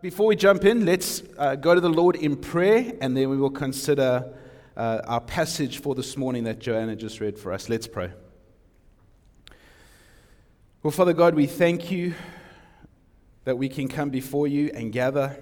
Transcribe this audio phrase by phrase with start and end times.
[0.00, 3.36] Before we jump in, let's uh, go to the Lord in prayer and then we
[3.36, 4.32] will consider
[4.76, 7.68] uh, our passage for this morning that Joanna just read for us.
[7.68, 8.12] Let's pray.
[10.84, 12.14] Well, Father God, we thank you
[13.42, 15.36] that we can come before you and gather,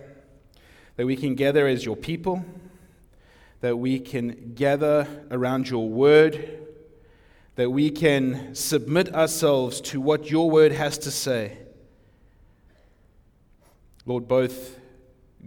[0.97, 2.43] that we can gather as your people,
[3.61, 6.67] that we can gather around your word,
[7.57, 11.59] that we can submit ourselves to what your word has to say.
[14.07, 14.79] Lord, both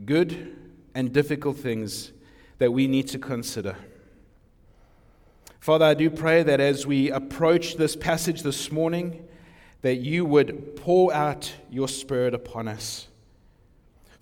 [0.06, 0.56] good
[0.94, 2.12] and difficult things
[2.58, 3.78] that we need to consider.
[5.62, 9.26] Father, I do pray that as we approach this passage this morning,
[9.82, 13.08] that you would pour out your Spirit upon us.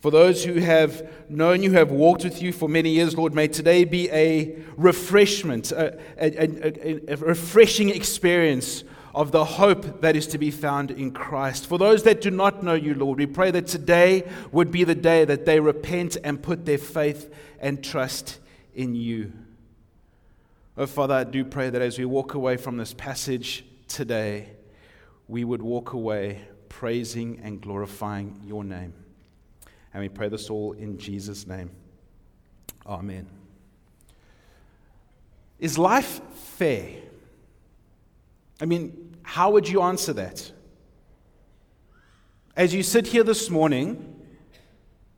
[0.01, 3.47] For those who have known you, have walked with you for many years, Lord, may
[3.47, 8.83] today be a refreshment, a, a, a, a refreshing experience
[9.17, 11.65] of the hope that is to be found in Christ.
[11.65, 14.93] For those that do not know you, Lord, we pray that today would be the
[14.93, 18.37] day that they repent and put their faith and trust
[18.75, 19.33] in you.
[20.77, 24.49] Oh, Father, I do pray that as we walk away from this passage today,
[25.27, 28.93] we would walk away praising and glorifying your name.
[29.95, 31.71] And we pray this all in Jesus' name.
[32.85, 33.25] Amen.
[35.57, 36.97] Is life fair?
[38.61, 40.53] I mean, how would you answer that?
[42.55, 44.23] As you sit here this morning,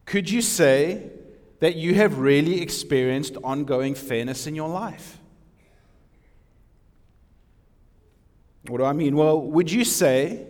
[0.07, 1.11] could you say
[1.59, 5.19] that you have really experienced ongoing fairness in your life?
[8.67, 9.15] What do I mean?
[9.15, 10.47] Well, would you say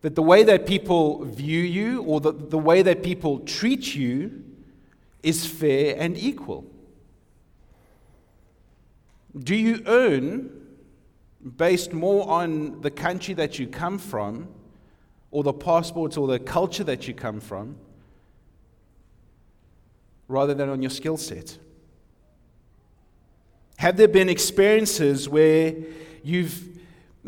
[0.00, 4.44] that the way that people view you or the, the way that people treat you
[5.22, 6.64] is fair and equal?
[9.38, 10.63] Do you earn
[11.56, 14.48] based more on the country that you come from,
[15.30, 17.76] or the passports or the culture that you come from,
[20.28, 21.58] rather than on your skill set?
[23.78, 25.74] Have there been experiences where
[26.22, 26.74] you've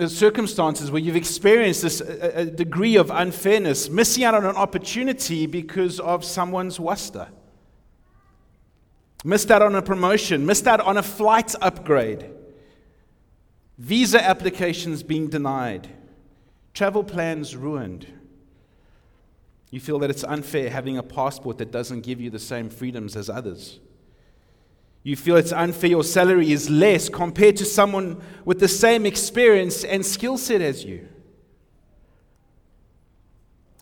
[0.06, 5.47] circumstances where you've experienced this a, a degree of unfairness, missing out on an opportunity
[5.47, 7.28] because of someone's wasta,
[9.25, 12.31] missed out on a promotion, missed out on a flight upgrade,
[13.78, 15.88] Visa applications being denied,
[16.72, 18.06] travel plans ruined.
[19.70, 23.16] You feel that it's unfair having a passport that doesn't give you the same freedoms
[23.16, 23.81] as others.
[25.03, 29.84] You feel it's unfair your salary is less compared to someone with the same experience
[29.84, 31.08] and skill set as you.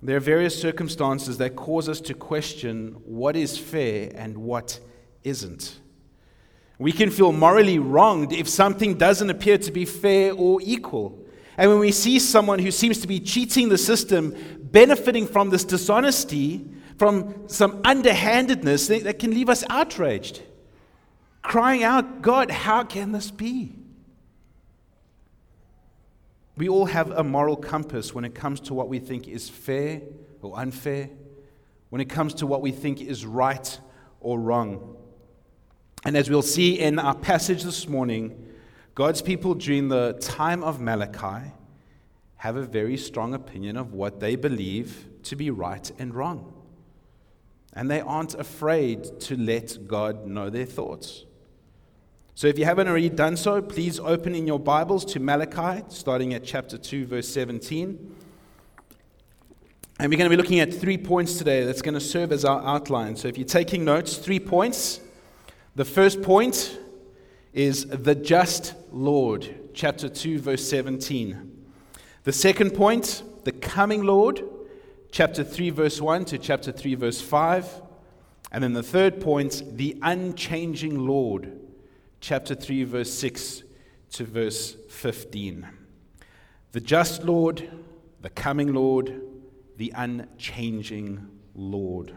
[0.02, 4.80] There are various circumstances that cause us to question what is fair and what
[5.22, 5.78] isn't.
[6.78, 11.18] We can feel morally wronged if something doesn't appear to be fair or equal.
[11.56, 15.64] And when we see someone who seems to be cheating the system, benefiting from this
[15.64, 16.68] dishonesty,
[16.98, 20.42] from some underhandedness, that can leave us outraged,
[21.42, 23.72] crying out, God, how can this be?
[26.56, 30.02] We all have a moral compass when it comes to what we think is fair
[30.42, 31.10] or unfair,
[31.90, 33.78] when it comes to what we think is right
[34.20, 34.96] or wrong.
[36.04, 38.52] And as we'll see in our passage this morning,
[38.94, 41.50] God's people during the time of Malachi
[42.36, 46.52] have a very strong opinion of what they believe to be right and wrong.
[47.72, 51.24] And they aren't afraid to let God know their thoughts.
[52.34, 56.34] So if you haven't already done so, please open in your Bibles to Malachi, starting
[56.34, 58.14] at chapter 2, verse 17.
[60.00, 62.44] And we're going to be looking at three points today that's going to serve as
[62.44, 63.16] our outline.
[63.16, 65.00] So if you're taking notes, three points.
[65.76, 66.78] The first point
[67.52, 71.66] is the just Lord, chapter 2, verse 17.
[72.22, 74.44] The second point, the coming Lord,
[75.10, 77.82] chapter 3, verse 1 to chapter 3, verse 5.
[78.52, 81.58] And then the third point, the unchanging Lord,
[82.20, 83.64] chapter 3, verse 6
[84.10, 85.66] to verse 15.
[86.70, 87.68] The just Lord,
[88.20, 89.22] the coming Lord,
[89.76, 92.16] the unchanging Lord.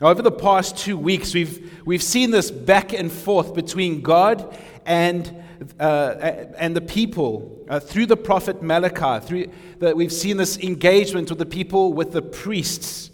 [0.00, 4.56] Now, over the past two weeks, we've, we've seen this back and forth between God
[4.86, 5.44] and,
[5.78, 6.14] uh,
[6.56, 9.26] and the people uh, through the prophet Malachi.
[9.26, 13.10] Through the, we've seen this engagement with the people, with the priests.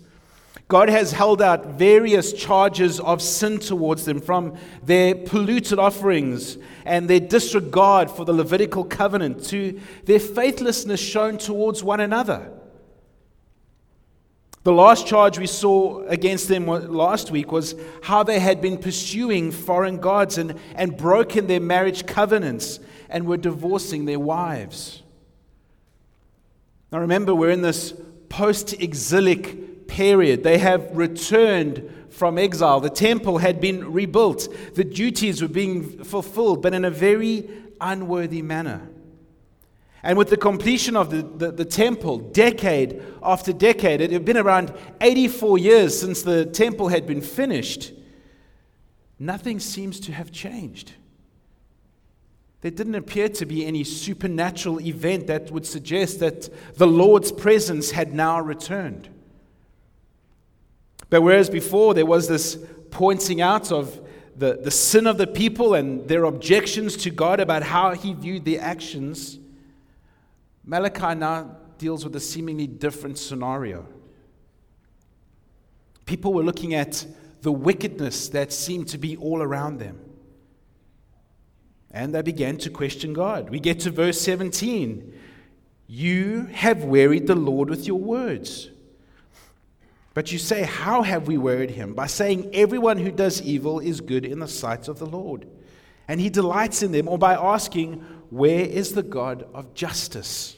[0.68, 7.10] God has held out various charges of sin towards them from their polluted offerings and
[7.10, 12.52] their disregard for the Levitical covenant to their faithlessness shown towards one another.
[14.66, 19.52] The last charge we saw against them last week was how they had been pursuing
[19.52, 25.04] foreign gods and, and broken their marriage covenants and were divorcing their wives.
[26.90, 27.94] Now remember, we're in this
[28.28, 30.42] post exilic period.
[30.42, 32.80] They have returned from exile.
[32.80, 34.48] The temple had been rebuilt.
[34.74, 37.48] The duties were being fulfilled, but in a very
[37.80, 38.88] unworthy manner.
[40.06, 44.36] And with the completion of the, the, the, temple, decade after decade, it had been
[44.36, 47.92] around 84 years since the temple had been finished,
[49.18, 50.92] nothing seems to have changed.
[52.60, 57.90] There didn't appear to be any supernatural event that would suggest that the Lord's presence
[57.90, 59.08] had now returned.
[61.10, 62.56] But whereas before there was this
[62.92, 64.00] pointing out of
[64.36, 68.44] the, the sin of the people and their objections to God about how he viewed
[68.44, 69.40] their actions,
[70.66, 73.86] Malachi now deals with a seemingly different scenario.
[76.04, 77.06] People were looking at
[77.42, 80.00] the wickedness that seemed to be all around them.
[81.90, 83.48] And they began to question God.
[83.48, 85.14] We get to verse 17.
[85.86, 88.70] You have wearied the Lord with your words.
[90.12, 91.94] But you say, How have we wearied him?
[91.94, 95.46] By saying, Everyone who does evil is good in the sight of the Lord,
[96.08, 97.94] and he delights in them, or by asking,
[98.30, 100.55] Where is the God of justice?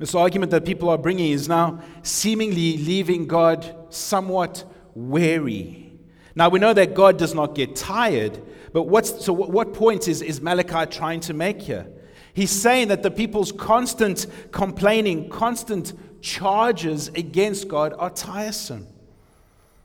[0.00, 4.64] This argument that people are bringing is now seemingly leaving God somewhat
[4.94, 5.92] weary.
[6.34, 8.40] Now we know that God does not get tired,
[8.72, 11.86] but what's, so what point is, is Malachi trying to make here?
[12.32, 15.92] He's saying that the people's constant complaining, constant
[16.22, 18.86] charges against God are tiresome.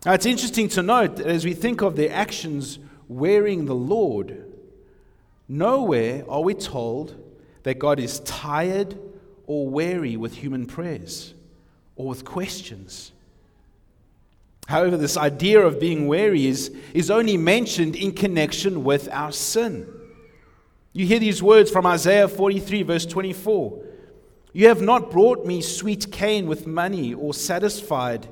[0.06, 2.80] Now, it's interesting to note that as we think of their actions
[3.10, 4.46] wearing the Lord,
[5.50, 7.22] nowhere are we told
[7.64, 8.98] that God is tired
[9.48, 11.34] or weary with human prayers
[11.96, 13.12] or with questions.
[14.68, 19.88] However, this idea of being weary is, is only mentioned in connection with our sin.
[20.92, 23.84] You hear these words from Isaiah 43, verse 24.
[24.54, 28.28] You have not brought me sweet cane with money or satisfied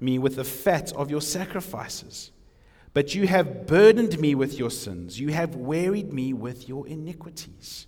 [0.00, 2.30] me with the fat of your sacrifices.
[2.94, 5.18] But you have burdened me with your sins.
[5.18, 7.86] You have wearied me with your iniquities.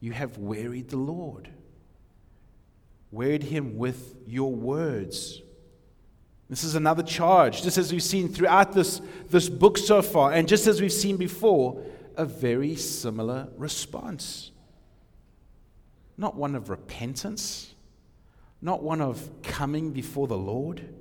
[0.00, 1.48] You have wearied the Lord,
[3.10, 5.42] wearied him with your words.
[6.48, 10.48] This is another charge, just as we've seen throughout this, this book so far, and
[10.48, 11.82] just as we've seen before,
[12.16, 14.50] a very similar response
[16.18, 17.74] not one of repentance,
[18.60, 20.92] not one of coming before the Lord.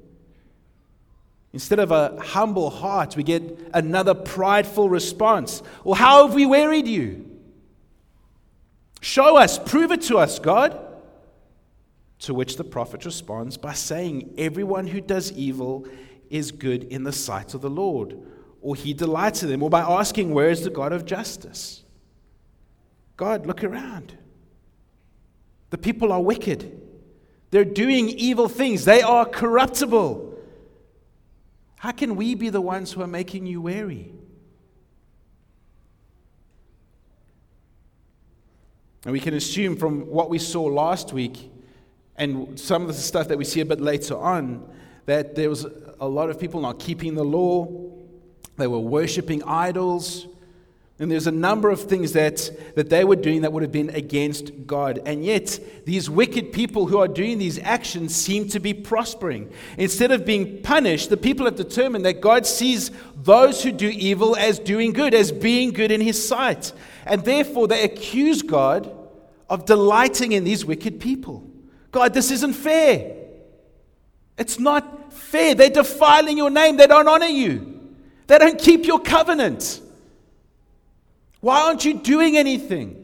[1.51, 3.41] Instead of a humble heart, we get
[3.73, 5.63] another prideful response.
[5.83, 7.36] Well, how have we wearied you?
[9.07, 10.77] Show us, prove it to us, God.
[12.19, 15.87] To which the prophet responds by saying, Everyone who does evil
[16.29, 18.19] is good in the sight of the Lord,
[18.61, 21.85] or he delights in them, or by asking, Where is the God of justice?
[23.15, 24.17] God, look around.
[25.69, 26.77] The people are wicked.
[27.51, 28.83] They're doing evil things.
[28.83, 30.37] They are corruptible.
[31.77, 34.11] How can we be the ones who are making you weary?
[39.03, 41.51] And we can assume from what we saw last week
[42.15, 44.67] and some of the stuff that we see a bit later on
[45.05, 45.65] that there was
[45.99, 47.67] a lot of people not keeping the law,
[48.57, 50.27] they were worshiping idols,
[50.99, 53.91] and there's a number of things that, that they were doing that would have been
[53.91, 54.99] against God.
[55.05, 59.51] And yet, these wicked people who are doing these actions seem to be prospering.
[59.77, 64.35] Instead of being punished, the people have determined that God sees those who do evil
[64.35, 66.73] as doing good, as being good in His sight.
[67.05, 68.91] And therefore, they accuse God
[69.51, 71.47] of delighting in these wicked people.
[71.91, 73.15] God, this isn't fair.
[74.35, 75.53] It's not fair.
[75.53, 77.81] They're defiling your name, they don't honor you,
[78.25, 79.81] they don't keep your covenant.
[81.39, 83.03] Why aren't you doing anything?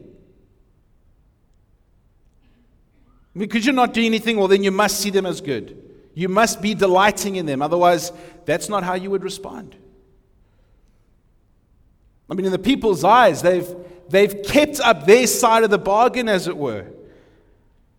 [3.36, 5.80] Because you're not doing anything, well, then you must see them as good.
[6.14, 7.62] You must be delighting in them.
[7.62, 8.12] Otherwise,
[8.44, 9.74] that's not how you would respond.
[12.30, 13.68] I mean, in the people's eyes, they've,
[14.08, 16.86] they've kept up their side of the bargain, as it were.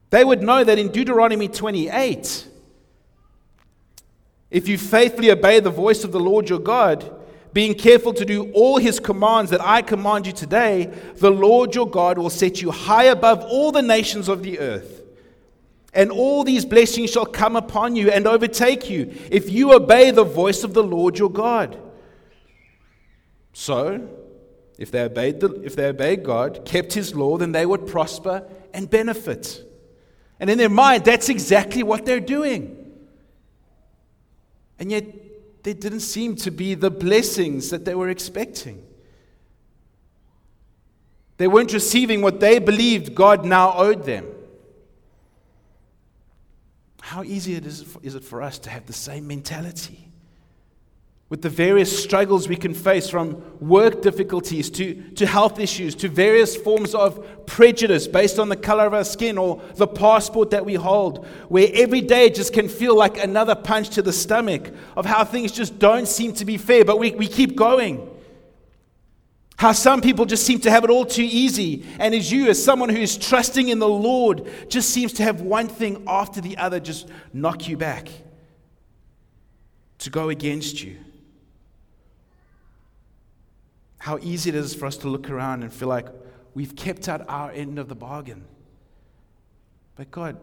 [0.10, 2.48] They would know that in Deuteronomy 28,
[4.50, 7.25] if you faithfully obey the voice of the Lord your God,
[7.56, 11.90] being careful to do all his commands that I command you today, the Lord your
[11.90, 15.04] God will set you high above all the nations of the earth.
[15.94, 20.26] And all these blessings shall come upon you and overtake you if you obey the
[20.26, 21.82] voice of the Lord your God.
[23.54, 24.06] So,
[24.78, 28.46] if they obeyed, the, if they obeyed God, kept his law, then they would prosper
[28.74, 29.64] and benefit.
[30.42, 32.76] And in their mind, that's exactly what they're doing.
[34.78, 35.06] And yet,
[35.66, 38.86] there didn't seem to be the blessings that they were expecting.
[41.38, 44.28] They weren't receiving what they believed God now owed them.
[47.02, 50.05] How easy it is, is it for us to have the same mentality?
[51.28, 56.08] With the various struggles we can face, from work difficulties to, to health issues to
[56.08, 60.66] various forms of prejudice based on the color of our skin or the passport that
[60.66, 65.08] we hold, where every day just can feel like another punch to the stomach of
[65.08, 68.08] how things just don't seem to be fair, but we, we keep going.
[69.58, 71.86] How some people just seem to have it all too easy.
[71.98, 75.42] And as you, as someone who is trusting in the Lord, just seems to have
[75.42, 78.10] one thing after the other just knock you back,
[80.00, 80.98] to go against you.
[84.06, 86.06] How easy it is for us to look around and feel like
[86.54, 88.46] we've kept out our end of the bargain.
[89.96, 90.38] But God,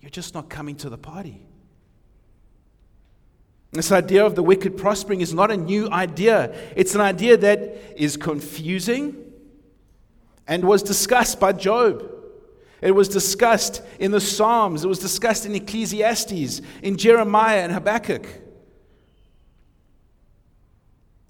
[0.00, 1.44] you're just not coming to the party.
[3.72, 6.56] This idea of the wicked prospering is not a new idea.
[6.74, 9.14] It's an idea that is confusing
[10.48, 12.10] and was discussed by Job.
[12.80, 18.26] It was discussed in the Psalms, it was discussed in Ecclesiastes, in Jeremiah and Habakkuk.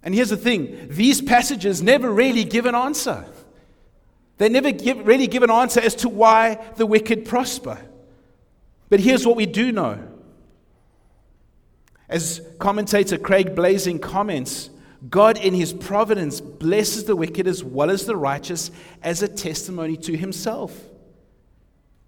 [0.03, 3.25] And here's the thing these passages never really give an answer.
[4.39, 7.79] They never give, really give an answer as to why the wicked prosper.
[8.89, 10.09] But here's what we do know
[12.09, 14.69] as commentator Craig Blaising comments,
[15.09, 18.71] God in his providence blesses the wicked as well as the righteous
[19.03, 20.79] as a testimony to himself.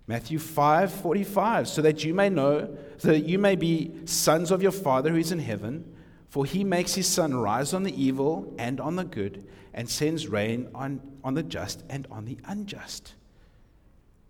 [0.07, 4.63] Matthew 5 45, so that you may know, so that you may be sons of
[4.63, 5.94] your Father who is in heaven,
[6.35, 10.27] for he makes his sun rise on the evil and on the good, and sends
[10.27, 13.15] rain on, on the just and on the unjust.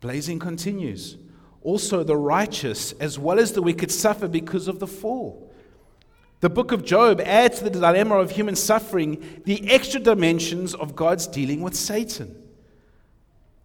[0.03, 1.17] Blaising continues.
[1.63, 5.51] Also, the righteous as well as the wicked suffer because of the fall.
[6.41, 10.95] The book of Job adds to the dilemma of human suffering the extra dimensions of
[10.95, 12.37] God's dealing with Satan.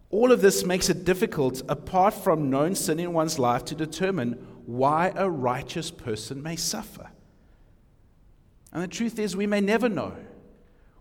[0.08, 4.32] All of this makes it difficult, apart from known sin in one's life, to determine
[4.64, 7.09] why a righteous person may suffer.
[8.72, 10.14] And the truth is, we may never know.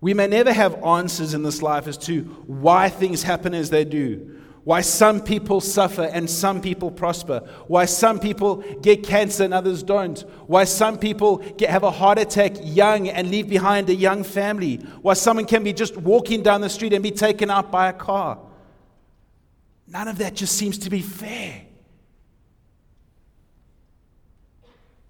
[0.01, 3.83] We may never have answers in this life as to why things happen as they
[3.83, 9.53] do, why some people suffer and some people prosper, why some people get cancer and
[9.53, 13.95] others don't, why some people get, have a heart attack young and leave behind a
[13.95, 17.69] young family, why someone can be just walking down the street and be taken out
[17.69, 18.39] by a car.
[19.85, 21.63] None of that just seems to be fair.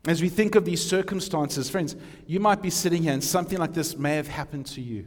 [0.10, 3.74] As we think of these circumstances, friends, you might be sitting here and something like
[3.74, 5.06] this may have happened to you.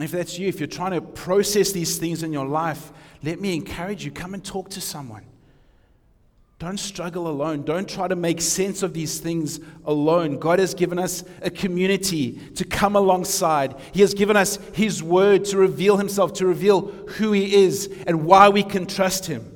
[0.00, 2.90] If that's you, if you're trying to process these things in your life,
[3.22, 5.26] let me encourage you come and talk to someone.
[6.58, 7.64] Don't struggle alone.
[7.64, 10.38] Don't try to make sense of these things alone.
[10.38, 13.76] God has given us a community to come alongside.
[13.92, 18.24] He has given us His word to reveal Himself, to reveal who He is and
[18.24, 19.52] why we can trust Him.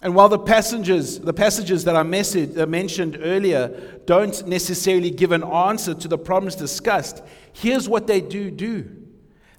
[0.00, 5.42] And while the passages, the passages that I uh, mentioned earlier don't necessarily give an
[5.42, 8.94] answer to the problems discussed, here's what they do do.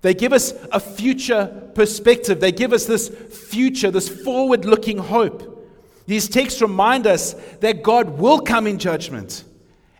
[0.02, 2.40] They give us a future perspective.
[2.40, 5.58] They give us this future, this forward looking hope.
[6.06, 9.44] These texts remind us that God will come in judgment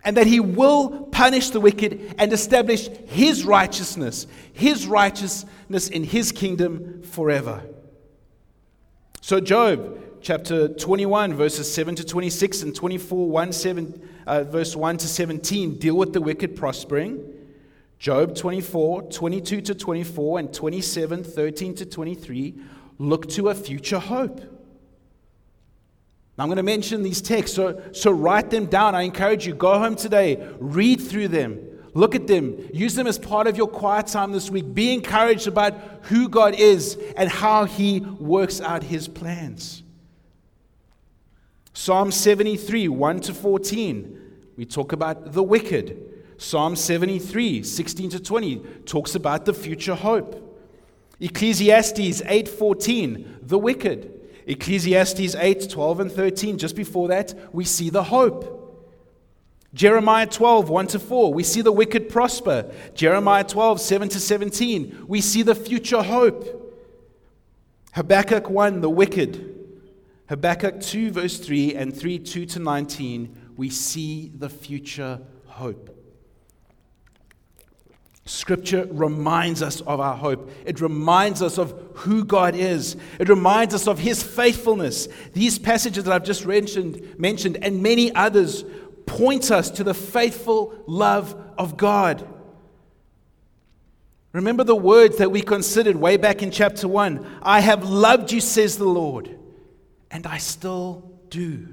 [0.02, 6.32] and that he will punish the wicked and establish his righteousness, his righteousness in his
[6.32, 7.62] kingdom forever.
[9.20, 14.98] So, Job chapter 21, verses 7 to 26, and 24, 1, 7, uh, verse 1
[14.98, 17.24] to 17 deal with the wicked prospering.
[17.98, 22.54] Job 24, 22 to 24, and 27, 13 to 23
[22.98, 24.40] look to a future hope.
[26.36, 28.94] Now, I'm going to mention these texts, so, so write them down.
[28.94, 31.60] I encourage you, go home today, read through them,
[31.92, 34.72] look at them, use them as part of your quiet time this week.
[34.72, 39.82] Be encouraged about who God is and how He works out His plans.
[41.72, 44.20] Psalm 73, 1 to 14,
[44.56, 45.96] we talk about the wicked.
[46.36, 50.46] Psalm 73, 16 to 20, talks about the future hope.
[51.20, 54.20] Ecclesiastes 8:14, the wicked.
[54.46, 58.56] Ecclesiastes 8, 12 and 13, just before that, we see the hope.
[59.72, 62.72] Jeremiah 12, 1 to 4, we see the wicked prosper.
[62.94, 66.56] Jeremiah 12, 7 to 17, we see the future hope.
[67.92, 69.59] Habakkuk 1, the wicked.
[70.30, 75.96] Habakkuk 2, verse 3, and 3, 2 to 19, we see the future hope.
[78.26, 80.52] Scripture reminds us of our hope.
[80.64, 82.96] It reminds us of who God is.
[83.18, 85.08] It reminds us of His faithfulness.
[85.32, 88.64] These passages that I've just mentioned, mentioned and many others
[89.06, 92.24] point us to the faithful love of God.
[94.32, 98.40] Remember the words that we considered way back in chapter 1 I have loved you,
[98.40, 99.39] says the Lord.
[100.10, 101.68] And I still do.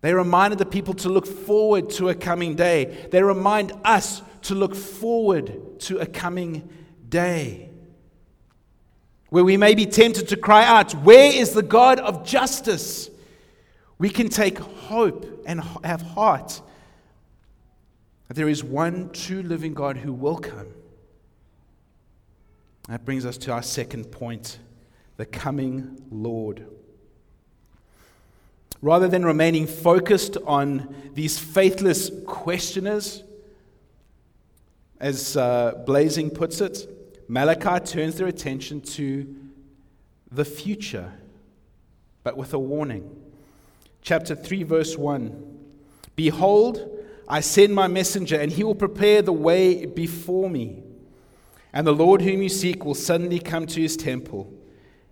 [0.00, 3.08] They reminded the people to look forward to a coming day.
[3.10, 6.68] They remind us to look forward to a coming
[7.08, 7.70] day.
[9.30, 13.10] Where we may be tempted to cry out, Where is the God of justice?
[13.98, 16.62] We can take hope and have heart
[18.28, 20.68] that there is one true living God who will come.
[22.88, 24.58] That brings us to our second point
[25.16, 26.66] the coming Lord.
[28.80, 33.24] Rather than remaining focused on these faithless questioners,
[35.00, 36.88] as uh, Blaising puts it,
[37.28, 39.34] Malachi turns their attention to
[40.30, 41.12] the future,
[42.22, 43.16] but with a warning.
[44.02, 45.58] Chapter 3, verse 1
[46.16, 46.88] Behold,
[47.28, 50.82] I send my messenger, and he will prepare the way before me.
[51.72, 54.52] And the Lord whom you seek will suddenly come to his temple,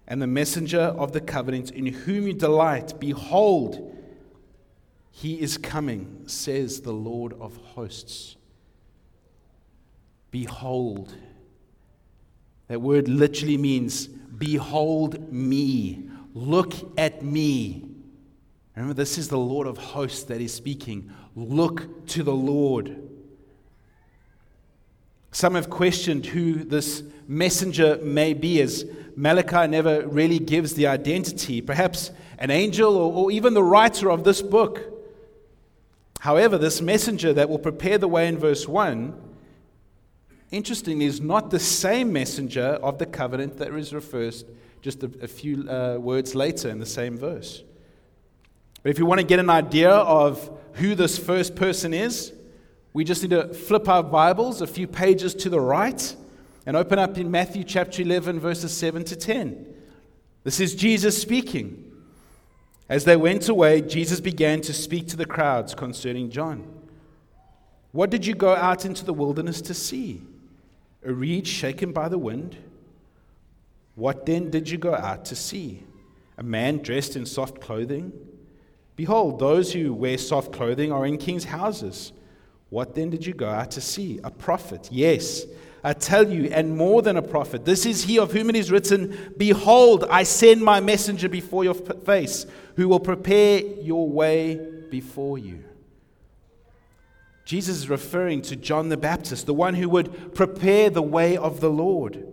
[0.08, 3.92] and the messenger of the covenant in whom you delight, behold,
[5.10, 8.36] he is coming, says the Lord of hosts.
[10.30, 11.14] Behold.
[12.68, 14.08] That word literally means,
[14.38, 16.10] Behold me.
[16.34, 17.88] Look at me.
[18.74, 21.10] Remember, this is the Lord of hosts that is speaking.
[21.34, 23.02] Look to the Lord.
[25.32, 28.84] Some have questioned who this messenger may be, as
[29.16, 31.60] Malachi never really gives the identity.
[31.60, 34.92] Perhaps an angel or, or even the writer of this book.
[36.20, 39.26] However, this messenger that will prepare the way in verse 1
[40.50, 44.34] interestingly, is not the same messenger of the covenant that is referred
[44.80, 47.62] just a, a few uh, words later in the same verse.
[48.82, 52.32] But if you want to get an idea of who this first person is,
[52.92, 56.14] we just need to flip our Bibles a few pages to the right
[56.66, 59.74] and open up in Matthew chapter 11, verses 7 to 10.
[60.44, 61.92] This is Jesus speaking.
[62.88, 66.66] As they went away, Jesus began to speak to the crowds concerning John.
[67.92, 70.22] What did you go out into the wilderness to see?
[71.06, 72.56] a reed shaken by the wind?
[73.94, 75.84] What then did you go out to see?
[76.36, 78.12] A man dressed in soft clothing?
[78.96, 82.12] Behold, those who wear soft clothing are in king's houses.
[82.68, 84.20] What then did you go out to see?
[84.24, 84.88] A prophet.
[84.90, 85.44] Yes,
[85.86, 87.64] I tell you, and more than a prophet.
[87.64, 91.74] This is he of whom it is written Behold, I send my messenger before your
[91.74, 92.44] face,
[92.74, 94.58] who will prepare your way
[94.90, 95.62] before you.
[97.44, 101.60] Jesus is referring to John the Baptist, the one who would prepare the way of
[101.60, 102.26] the Lord.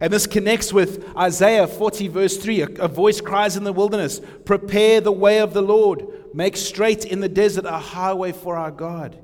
[0.00, 2.60] And this connects with Isaiah 40, verse 3.
[2.60, 7.18] A, voice cries in the wilderness, Prepare the way of the Lord, make straight in
[7.18, 9.18] the desert a highway for our God.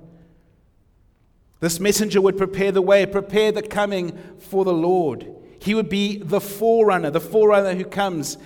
[1.61, 5.29] This messenger would prepare the way, prepare the coming for the Lord.
[5.61, 8.39] He would be the forerunner, the forerunner who comes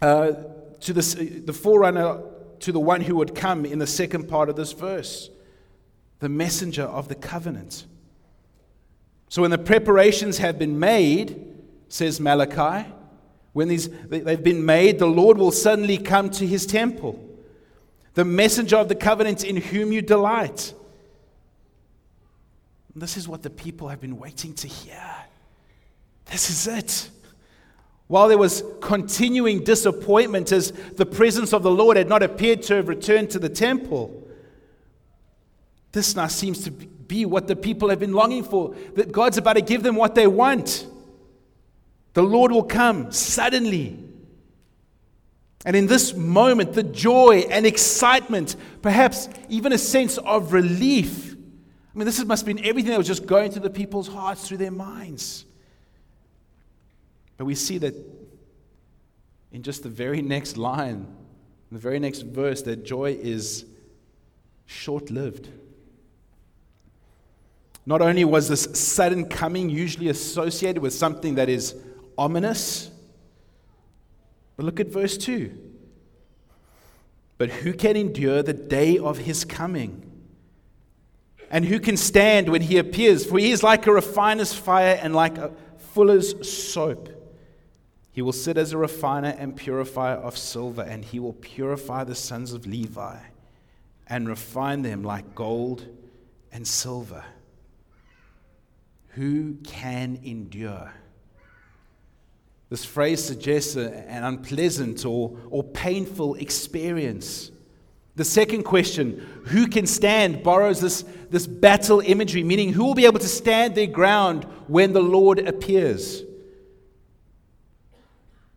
[0.00, 0.32] uh,
[0.80, 2.22] to this, the forerunner
[2.60, 5.30] to the one who would come in the second part of this verse
[6.18, 7.84] the messenger of the covenant.
[9.28, 11.54] So when the preparations have been made,
[11.88, 12.88] says Malachi,
[13.52, 17.22] when these, they've been made, the Lord will suddenly come to his temple.
[18.14, 20.72] The messenger of the covenant in whom you delight.
[23.02, 25.02] This is what the people have been waiting to hear.
[26.26, 27.10] This is it.
[28.08, 32.76] While there was continuing disappointment as the presence of the Lord had not appeared to
[32.76, 34.28] have returned to the temple,
[35.92, 39.54] this now seems to be what the people have been longing for that God's about
[39.54, 40.86] to give them what they want.
[42.14, 43.98] The Lord will come suddenly.
[45.64, 51.35] And in this moment, the joy and excitement, perhaps even a sense of relief.
[51.96, 54.46] I mean, this must have been everything that was just going through the people's hearts,
[54.46, 55.46] through their minds.
[57.38, 57.94] But we see that
[59.50, 61.06] in just the very next line,
[61.72, 63.64] the very next verse, that joy is
[64.66, 65.48] short lived.
[67.86, 71.74] Not only was this sudden coming usually associated with something that is
[72.18, 72.90] ominous,
[74.58, 75.50] but look at verse 2.
[77.38, 80.05] But who can endure the day of his coming?
[81.50, 83.24] And who can stand when he appears?
[83.24, 85.52] For he is like a refiner's fire and like a
[85.92, 87.08] fuller's soap.
[88.10, 92.14] He will sit as a refiner and purifier of silver, and he will purify the
[92.14, 93.18] sons of Levi
[94.06, 95.86] and refine them like gold
[96.52, 97.24] and silver.
[99.08, 100.92] Who can endure?
[102.68, 107.50] This phrase suggests an unpleasant or, or painful experience.
[108.16, 113.04] The second question, who can stand, borrows this, this battle imagery, meaning who will be
[113.04, 116.22] able to stand their ground when the Lord appears?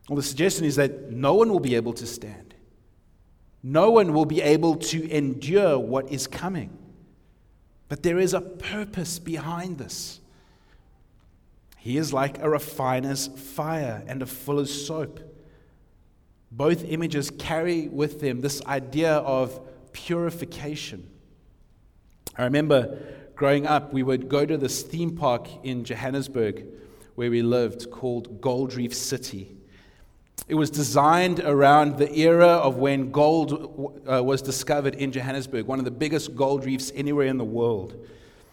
[0.07, 2.55] Well, the suggestion is that no one will be able to stand.
[3.61, 6.77] No one will be able to endure what is coming.
[7.89, 10.21] But there is a purpose behind this.
[11.77, 15.19] He is like a refiner's fire and a fuller's soap.
[16.51, 19.59] Both images carry with them this idea of
[19.93, 21.09] purification.
[22.37, 22.97] I remember
[23.35, 26.65] growing up, we would go to this theme park in Johannesburg
[27.15, 29.55] where we lived called Gold Reef City.
[30.47, 35.79] It was designed around the era of when gold uh, was discovered in Johannesburg, one
[35.79, 37.95] of the biggest gold reefs anywhere in the world.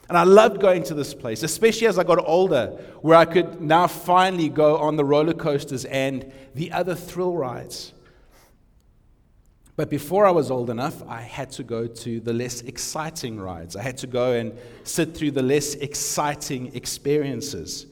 [0.09, 2.69] And I loved going to this place, especially as I got older,
[3.01, 7.93] where I could now finally go on the roller coasters and the other thrill rides.
[9.75, 13.77] But before I was old enough, I had to go to the less exciting rides.
[13.77, 17.87] I had to go and sit through the less exciting experiences,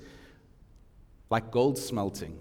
[1.30, 2.38] like gold smelting.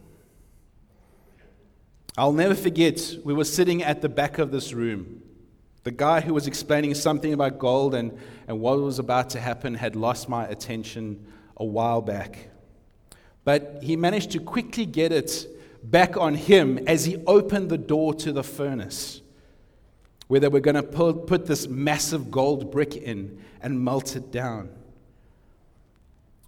[2.16, 5.24] I'll never forget, we were sitting at the back of this room.
[5.84, 8.18] The guy who was explaining something about gold and,
[8.48, 11.26] and what was about to happen had lost my attention
[11.58, 12.50] a while back.
[13.44, 15.46] But he managed to quickly get it
[15.84, 19.22] back on him as he opened the door to the furnace
[20.28, 24.32] where they were going to put, put this massive gold brick in and melt it
[24.32, 24.70] down.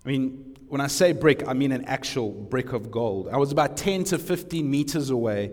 [0.06, 3.28] I mean, when I say brick, I mean an actual brick of gold.
[3.32, 5.52] I was about 10 to 15 meters away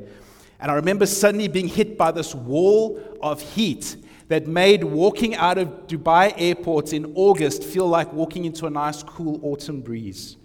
[0.63, 3.97] and I remember suddenly being hit by this wall of heat
[4.29, 9.03] that made walking out of Dubai airport in August feel like walking into a nice,
[9.03, 10.37] cool autumn breeze.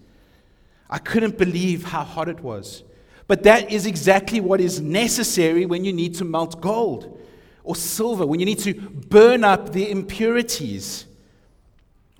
[0.89, 2.84] I couldn't believe how hot it was.
[3.27, 7.19] But that is exactly what is necessary when you need to melt gold
[7.63, 11.06] or silver, when you need to burn up the impurities.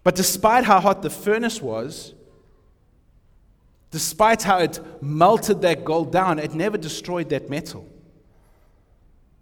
[0.04, 2.14] But despite how hot the furnace was,
[3.92, 7.88] Despite how it melted that gold down, it never destroyed that metal.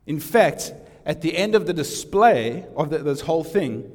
[0.06, 0.74] In fact,
[1.06, 3.92] at the end of the display of the, this whole thing,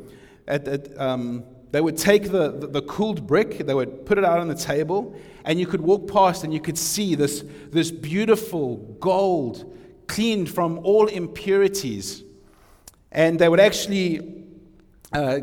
[0.48, 4.24] at, at, um, they would take the, the, the, cooled brick, they would put it
[4.24, 7.92] out on the table, and you could walk past and you could see this, this
[7.92, 9.76] beautiful gold
[10.08, 12.24] cleaned from all impurities.
[13.12, 14.44] And they would actually
[15.12, 15.40] uh,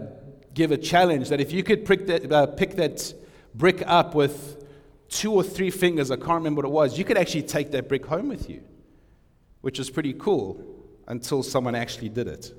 [0.53, 3.13] give a challenge that if you could that, uh, pick that
[3.55, 4.66] brick up with
[5.09, 7.87] two or three fingers, I can't remember what it was, you could actually take that
[7.87, 8.63] brick home with you,
[9.61, 10.63] which is pretty cool
[11.07, 12.53] until someone actually did it.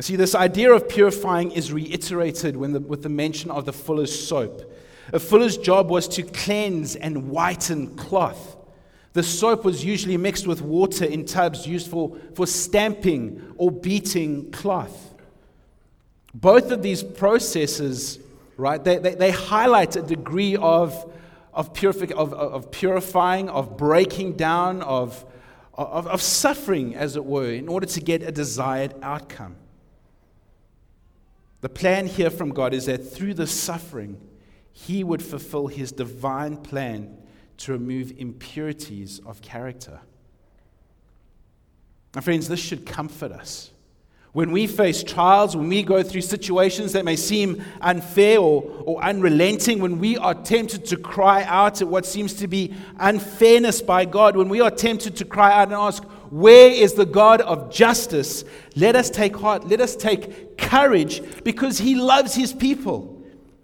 [0.00, 4.72] See, this idea of purifying is reiterated the, with the mention of the fuller's soap.
[5.12, 8.56] A fuller's job was to cleanse and whiten cloth.
[9.14, 14.52] The soap was usually mixed with water in tubs used for, for stamping or beating
[14.52, 15.14] cloth.
[16.32, 18.20] Both of these processes
[18.58, 18.82] right?
[18.82, 21.10] They, they, they highlight a degree of,
[21.54, 25.24] of, purific, of, of purifying, of breaking down, of,
[25.72, 29.56] of, of suffering, as it were, in order to get a desired outcome.
[31.60, 34.20] The plan here from God is that through the suffering,
[34.72, 37.16] He would fulfill His divine plan
[37.58, 40.00] to remove impurities of character.
[42.14, 43.70] My friends, this should comfort us.
[44.38, 49.02] When we face trials, when we go through situations that may seem unfair or, or
[49.02, 54.04] unrelenting, when we are tempted to cry out at what seems to be unfairness by
[54.04, 57.72] God, when we are tempted to cry out and ask, Where is the God of
[57.72, 58.44] justice?
[58.76, 63.20] Let us take heart, let us take courage because He loves His people.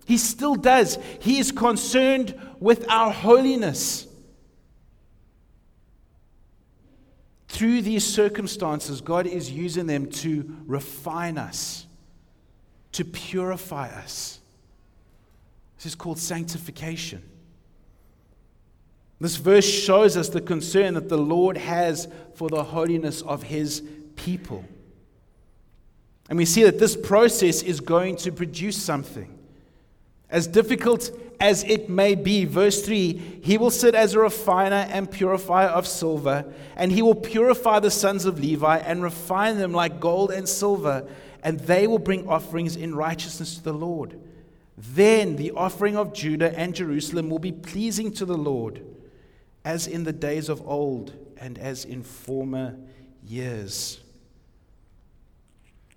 [0.06, 0.98] He still does.
[1.20, 4.08] He is concerned with our holiness.
[7.55, 11.87] Through these circumstances, God is using them to refine us,
[12.90, 14.40] to purify us.
[15.77, 17.23] This is called sanctification.
[19.21, 23.85] This verse shows us the concern that the Lord has for the holiness of his
[24.17, 24.64] people.
[26.29, 29.33] And we see that this process is going to produce something.
[30.35, 35.09] As difficult as it may be, verse 3 He will sit as a refiner and
[35.09, 36.44] purifier of silver,
[36.75, 41.09] and he will purify the sons of Levi and refine them like gold and silver,
[41.44, 44.18] and they will bring offerings in righteousness to the Lord.
[44.77, 48.85] Then the offering of Judah and Jerusalem will be pleasing to the Lord,
[49.64, 52.75] as in the days of old and as in former
[53.25, 54.01] years.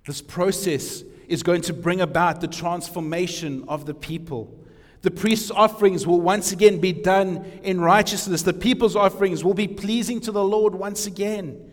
[0.06, 4.58] This process is going to bring about the transformation of the people.
[5.02, 8.42] The priest's offerings will once again be done in righteousness.
[8.42, 11.72] The people's offerings will be pleasing to the Lord once again.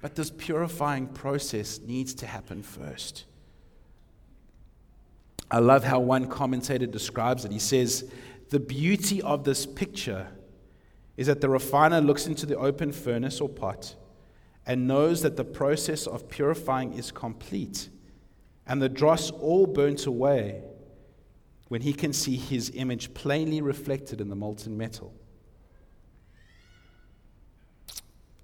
[0.00, 3.26] But this purifying process needs to happen first.
[5.50, 7.52] I love how one commentator describes it.
[7.52, 8.10] He says,
[8.48, 10.28] The beauty of this picture
[11.16, 13.94] is that the refiner looks into the open furnace or pot
[14.66, 17.88] and knows that the process of purifying is complete
[18.66, 20.62] and the dross all burnt away
[21.68, 25.12] when he can see his image plainly reflected in the molten metal.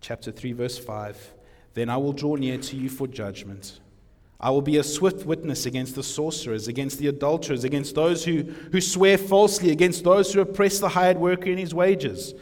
[0.01, 1.35] Chapter 3, verse 5
[1.75, 3.81] Then I will draw near to you for judgment.
[4.41, 8.43] I will be a swift witness against the sorcerers, against the adulterers, against those who,
[8.73, 12.35] who swear falsely, against those who oppress the hired worker in his wages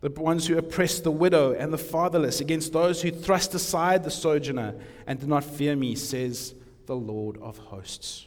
[0.00, 4.10] the ones who oppress the widow and the fatherless, against those who thrust aside the
[4.10, 4.74] sojourner
[5.06, 6.54] and do not fear me, says
[6.86, 8.26] the Lord of hosts.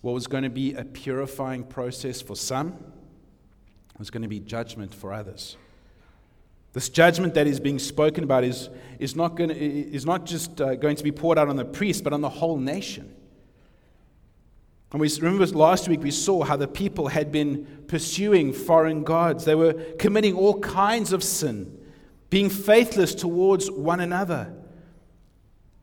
[0.00, 2.76] What was going to be a purifying process for some
[3.98, 5.56] was going to be judgment for others.
[6.72, 10.60] This judgment that is being spoken about is, is, not, going to, is not just
[10.60, 13.12] uh, going to be poured out on the priest, but on the whole nation.
[14.90, 19.44] And we remember last week we saw how the people had been pursuing foreign gods.
[19.44, 21.78] They were committing all kinds of sin,
[22.30, 24.54] being faithless towards one another.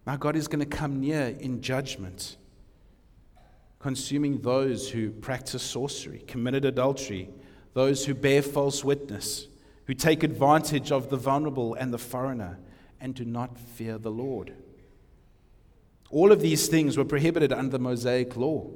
[0.07, 2.37] Now God is going to come near in judgment,
[3.79, 7.29] consuming those who practice sorcery, committed adultery,
[7.73, 9.47] those who bear false witness,
[9.85, 12.57] who take advantage of the vulnerable and the foreigner,
[12.99, 14.53] and do not fear the Lord.
[16.09, 18.67] All of these things were prohibited under the Mosaic law.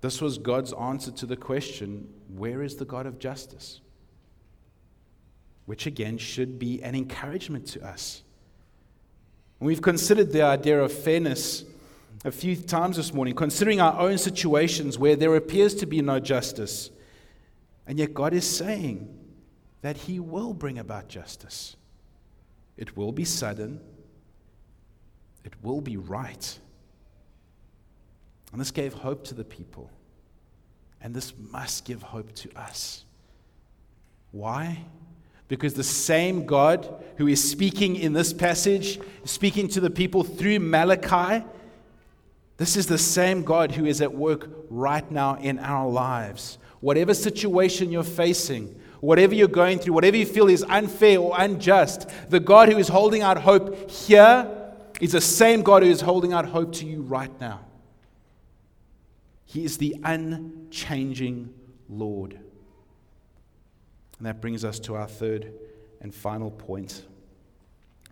[0.00, 3.80] This was God's answer to the question where is the God of justice?
[5.66, 8.22] Which again should be an encouragement to us.
[9.58, 11.64] we've considered the idea of fairness
[12.24, 16.18] a few times this morning, considering our own situations where there appears to be no
[16.18, 16.90] justice.
[17.86, 19.08] And yet God is saying
[19.82, 21.76] that He will bring about justice.
[22.76, 23.80] It will be sudden,
[25.44, 26.58] it will be right.
[28.52, 29.90] And this gave hope to the people.
[31.00, 33.04] And this must give hope to us.
[34.32, 34.84] Why?
[35.48, 40.60] Because the same God who is speaking in this passage, speaking to the people through
[40.60, 41.44] Malachi,
[42.56, 46.58] this is the same God who is at work right now in our lives.
[46.80, 52.08] Whatever situation you're facing, whatever you're going through, whatever you feel is unfair or unjust,
[52.28, 54.48] the God who is holding out hope here
[55.00, 57.60] is the same God who is holding out hope to you right now.
[59.50, 61.52] He is the unchanging
[61.88, 62.38] Lord.
[64.18, 65.52] And that brings us to our third
[66.00, 67.04] and final point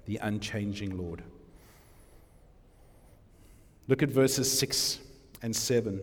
[0.06, 1.22] the unchanging Lord.
[3.86, 4.98] Look at verses 6
[5.40, 6.00] and 7.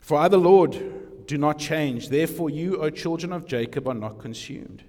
[0.00, 2.08] For I, the Lord, do not change.
[2.08, 4.84] Therefore, you, O children of Jacob, are not consumed.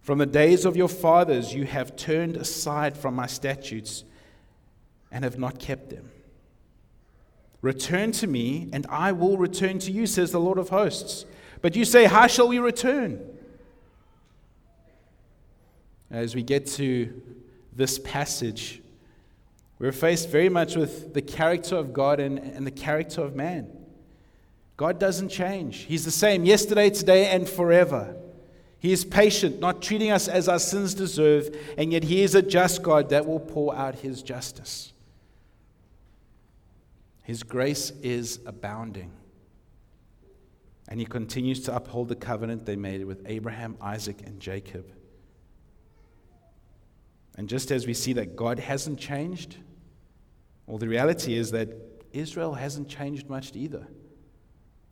[0.00, 4.04] From the days of your fathers, you have turned aside from my statutes
[5.12, 6.08] and have not kept them.
[7.60, 11.26] Return to me, and I will return to you, says the Lord of hosts.
[11.60, 13.20] But you say, How shall we return?
[16.10, 17.20] As we get to
[17.74, 18.80] this passage,
[19.78, 23.70] we're faced very much with the character of God and, and the character of man.
[24.76, 28.16] God doesn't change, He's the same yesterday, today, and forever.
[28.80, 32.42] He is patient, not treating us as our sins deserve, and yet He is a
[32.42, 34.92] just God that will pour out His justice.
[37.28, 39.12] His grace is abounding.
[40.88, 44.90] And he continues to uphold the covenant they made with Abraham, Isaac, and Jacob.
[47.36, 49.58] And just as we see that God hasn't changed,
[50.66, 51.68] well, the reality is that
[52.14, 53.86] Israel hasn't changed much either.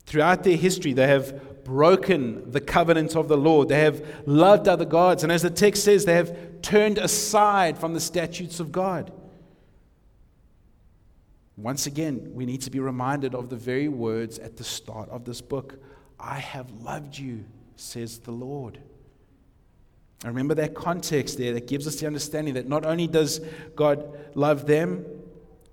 [0.05, 3.67] Throughout their history, they have broken the covenant of the Lord.
[3.67, 5.23] They have loved other gods.
[5.23, 9.11] And as the text says, they have turned aside from the statutes of God.
[11.57, 15.25] Once again, we need to be reminded of the very words at the start of
[15.25, 15.81] this book
[16.19, 18.79] I have loved you, says the Lord.
[20.23, 23.39] And remember that context there that gives us the understanding that not only does
[23.75, 24.03] God
[24.35, 25.05] love them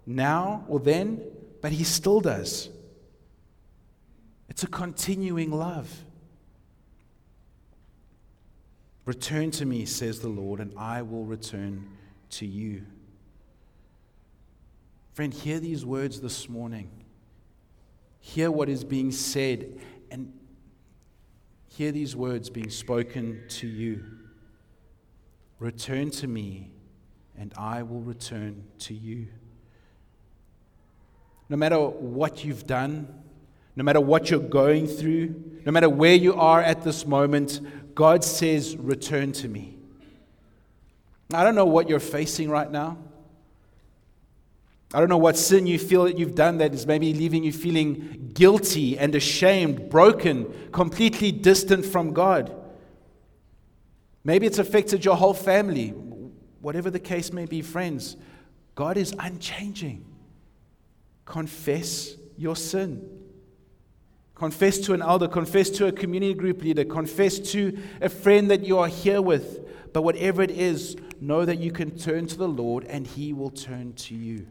[0.07, 1.23] now or then,
[1.63, 2.69] but He still does.
[4.49, 5.91] It's a continuing love.
[9.07, 11.89] Return to me, says the Lord, and I will return
[12.31, 12.85] to you.
[15.15, 16.91] Friend, hear these words this morning.
[18.19, 19.79] Hear what is being said
[20.11, 20.33] and
[21.69, 24.05] hear these words being spoken to you.
[25.61, 26.73] Return to me,
[27.39, 29.29] and I will return to you.
[31.49, 33.07] No matter what you've done,
[33.77, 37.61] no matter what you're going through, no matter where you are at this moment,
[37.95, 39.79] God says, Return to me.
[41.33, 42.99] I don't know what you're facing right now.
[44.95, 47.53] I don't know what sin you feel that you've done that is maybe leaving you
[47.53, 52.55] feeling guilty and ashamed, broken, completely distant from God.
[54.23, 55.89] Maybe it's affected your whole family.
[56.61, 58.17] Whatever the case may be, friends,
[58.77, 60.05] God is unchanging.
[61.25, 63.05] Confess your sin.
[64.37, 68.65] Confess to an elder, confess to a community group leader, confess to a friend that
[68.65, 69.93] you are here with.
[69.93, 73.51] But whatever it is, know that you can turn to the Lord and He will
[73.51, 74.47] turn to you.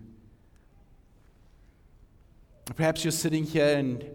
[2.66, 4.06] Perhaps you're sitting here and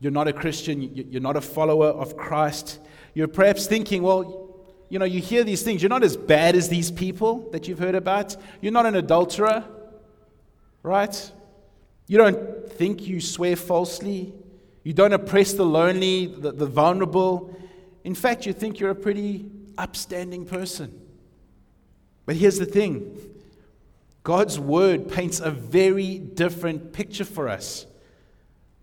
[0.00, 2.80] you're not a Christian, you're not a follower of Christ.
[3.14, 4.44] You're perhaps thinking, well,
[4.88, 5.82] you know, you hear these things.
[5.82, 8.36] You're not as bad as these people that you've heard about.
[8.60, 9.64] You're not an adulterer,
[10.82, 11.32] right?
[12.06, 14.34] You don't think you swear falsely.
[14.82, 17.56] You don't oppress the lonely, the, the vulnerable.
[18.04, 19.46] In fact, you think you're a pretty
[19.78, 21.00] upstanding person.
[22.26, 23.18] But here's the thing
[24.24, 27.86] God's word paints a very different picture for us.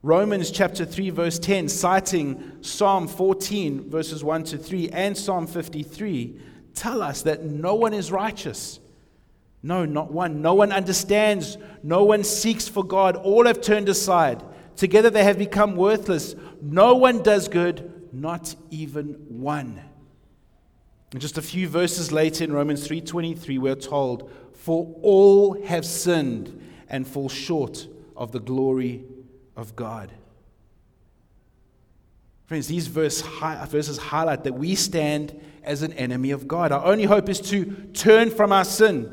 [0.04, 6.40] Romans chapter 3, verse 10, citing Psalm 14, verses 1 to 3, and Psalm 53,
[6.76, 8.80] tell us that no one is righteous.
[9.64, 10.42] No, not one.
[10.42, 11.58] No one understands.
[11.84, 13.16] No one seeks for God.
[13.16, 14.44] All have turned aside.
[14.76, 16.36] Together they have become worthless.
[16.62, 19.82] No one does good, not even one.
[21.12, 26.62] And just a few verses later in Romans 3:23 we're told, "For all have sinned
[26.88, 29.04] and fall short of the glory
[29.58, 30.12] of God."
[32.46, 33.24] Friends, these verse,
[33.70, 36.72] verses highlight that we stand as an enemy of God.
[36.72, 39.12] Our only hope is to turn from our sin,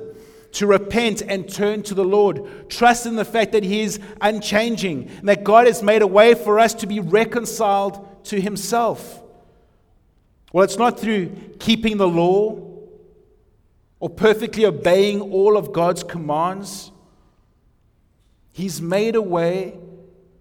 [0.52, 2.68] to repent and turn to the Lord.
[2.68, 6.34] Trust in the fact that He is unchanging and that God has made a way
[6.34, 9.22] for us to be reconciled to Himself.
[10.52, 12.67] Well, it's not through keeping the law
[14.00, 16.90] or perfectly obeying all of God's commands.
[18.52, 19.78] He's made a way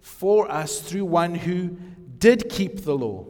[0.01, 1.77] for us through one who
[2.17, 3.25] did keep the law.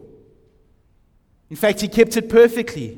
[1.50, 2.98] In fact, he kept it perfectly.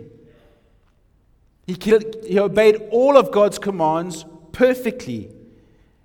[1.66, 1.78] He,
[2.26, 5.32] he obeyed all of God's commands perfectly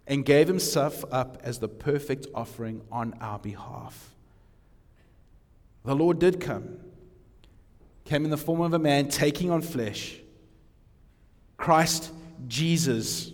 [0.07, 4.15] and gave himself up as the perfect offering on our behalf.
[5.85, 6.79] The Lord did come
[8.05, 10.19] came in the form of a man taking on flesh.
[11.57, 12.13] Christ
[12.47, 13.33] Jesus.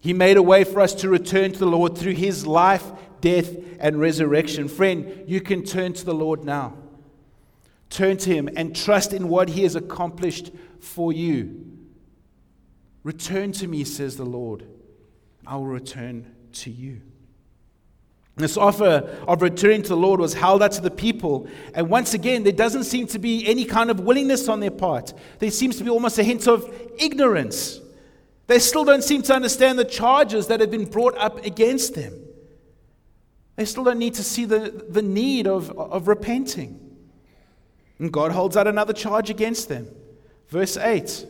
[0.00, 2.84] He made a way for us to return to the Lord through his life,
[3.20, 4.68] death, and resurrection.
[4.68, 6.74] Friend, you can turn to the Lord now.
[7.90, 11.64] Turn to him and trust in what he has accomplished for you.
[13.02, 14.66] Return to me, says the Lord.
[15.46, 17.00] I will return to you.
[18.36, 21.46] This offer of returning to the Lord was held out to the people.
[21.72, 25.14] And once again, there doesn't seem to be any kind of willingness on their part.
[25.38, 26.68] There seems to be almost a hint of
[26.98, 27.80] ignorance.
[28.48, 32.12] They still don't seem to understand the charges that have been brought up against them.
[33.54, 36.80] They still don't need to see the, the need of, of repenting.
[38.00, 39.88] And God holds out another charge against them.
[40.48, 41.24] Verse 8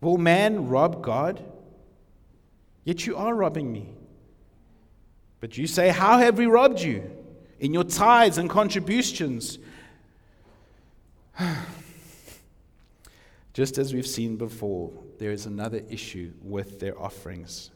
[0.00, 1.44] Will man rob God?
[2.84, 3.88] Yet you are robbing me.
[5.40, 7.10] But you say, How have we robbed you?
[7.58, 9.58] In your tithes and contributions.
[13.52, 17.70] Just as we've seen before, there is another issue with their offerings.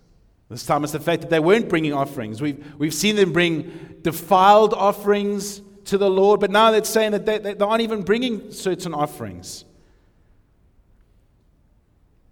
[0.49, 2.41] This time it's the fact that they weren't bringing offerings.
[2.41, 7.27] We've, we've seen them bring defiled offerings to the Lord, but now they're saying that
[7.27, 9.65] they, they aren't even bringing certain offerings.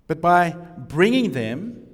[0.07, 1.87] But by bringing them,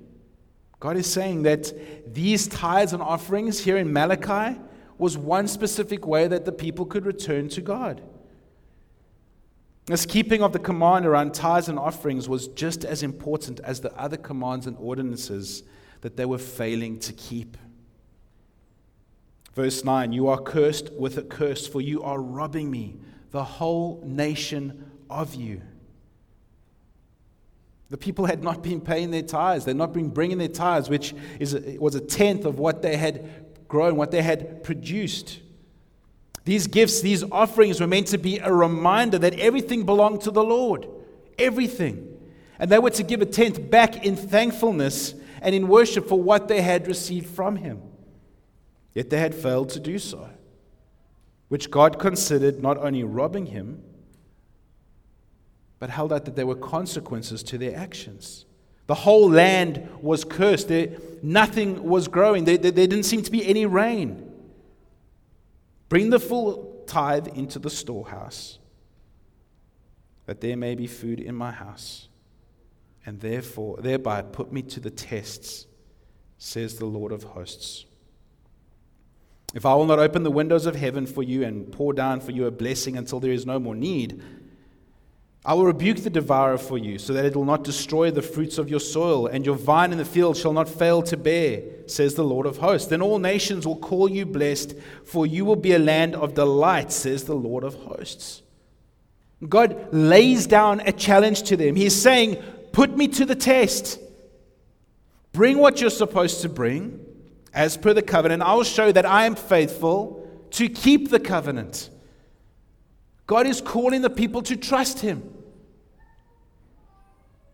[0.81, 1.73] God is saying that
[2.19, 4.59] these tithes and offerings here in Malachi
[4.99, 8.03] was one specific way that the people could return to God.
[9.87, 13.97] This keeping of the command around tithes and offerings was just as important as the
[13.97, 15.63] other commands and ordinances
[16.01, 17.57] that they were failing to keep.
[19.55, 22.97] Verse 9 You are cursed with a curse, for you are robbing me,
[23.31, 25.63] the whole nation of you.
[27.91, 29.65] The people had not been paying their tithes.
[29.65, 33.47] They'd not been bringing their tithes, which is was a tenth of what they had
[33.67, 35.41] grown, what they had produced.
[36.45, 40.43] These gifts, these offerings were meant to be a reminder that everything belonged to the
[40.43, 40.87] Lord.
[41.39, 42.19] Everything.
[42.59, 46.49] And they were to give a tenth back in thankfulness and in worship for what
[46.49, 47.83] they had received from Him.
[48.95, 50.29] Yet they had failed to do so,
[51.49, 53.83] which God considered not only robbing Him,
[55.79, 58.45] but held out that there were consequences to their actions.
[58.87, 60.69] The whole land was cursed.
[60.69, 60.89] There,
[61.23, 62.45] nothing was growing.
[62.45, 64.33] There, there, there didn't seem to be any rain.
[65.89, 68.59] Bring the full tithe into the storehouse,
[70.27, 72.09] that there may be food in my house,
[73.05, 75.67] and therefore thereby put me to the tests
[76.39, 77.85] says the Lord of hosts.
[79.55, 82.31] If I will not open the windows of heaven for you and pour down for
[82.31, 84.23] you a blessing until there is no more need,
[85.49, 88.59] I will rebuke the devourer for you, so that it will not destroy the fruits
[88.59, 92.15] of your soil, and your vine in the field shall not fail to bear, says
[92.15, 92.89] the Lord of hosts.
[92.89, 94.75] Then all nations will call you blessed,
[95.07, 98.43] for you will be a land of delight, says the Lord of hosts.
[99.49, 101.77] God lays down a challenge to them.
[101.77, 102.43] He's saying,
[102.73, 103.99] Put me to the test.
[105.33, 107.01] Bring what you're supposed to bring
[107.55, 108.43] as per the covenant.
[108.43, 111.89] I will show that I am faithful to keep the covenant.
[113.27, 115.37] God is calling the people to trust Him.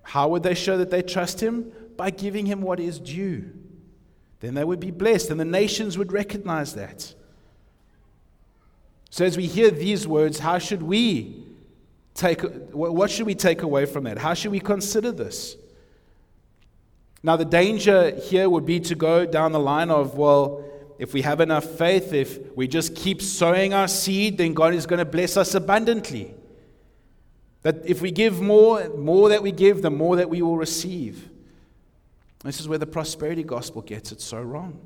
[0.05, 1.72] How would they show that they trust Him?
[1.96, 3.50] By giving Him what is due.
[4.40, 7.14] Then they would be blessed, and the nations would recognize that.
[9.11, 11.46] So, as we hear these words, how should we
[12.14, 12.42] take,
[12.72, 14.18] what should we take away from that?
[14.18, 15.57] How should we consider this?
[17.22, 20.64] Now, the danger here would be to go down the line of, well,
[20.98, 24.84] if we have enough faith, if we just keep sowing our seed, then God is
[24.84, 26.34] going to bless us abundantly.
[27.64, 31.30] That if we give more, more that we give, the more that we will receive.
[32.44, 34.78] This is where the prosperity gospel gets it so wrong.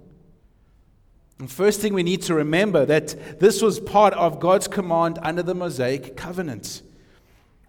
[1.41, 5.43] And first thing we need to remember that this was part of God's command under
[5.43, 6.83] the Mosaic covenant.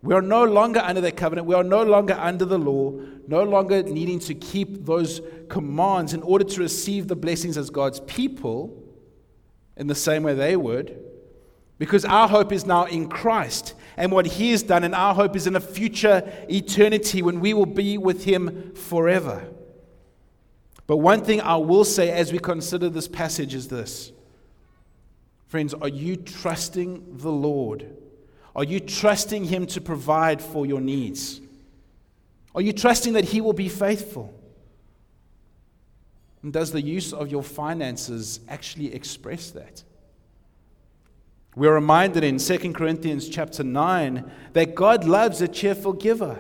[0.04, 1.48] We are no longer under that covenant.
[1.48, 2.94] We are no longer under the law,
[3.28, 8.00] no longer needing to keep those commands in order to receive the blessings as God's
[8.02, 8.82] people
[9.76, 11.04] in the same way they would.
[11.80, 15.36] Because our hope is now in Christ and what He has done, and our hope
[15.36, 19.46] is in a future eternity when we will be with Him forever.
[20.88, 24.14] But one thing I will say as we consider this passage is this
[25.48, 27.86] Friends, are you trusting the Lord?
[28.56, 31.42] Are you trusting Him to provide for your needs?
[32.56, 34.34] Are you trusting that He will be faithful?
[36.42, 39.84] And does the use of your finances actually express that?
[41.60, 46.40] We're reminded in 2 Corinthians chapter 9 that God loves a cheerful giver.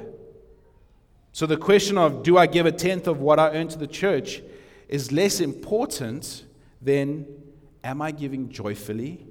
[1.33, 3.85] So the question of do I give a tenth of what I earn to the
[3.85, 4.41] church
[4.87, 6.45] is less important
[6.81, 7.27] than
[7.83, 9.27] am I giving joyfully?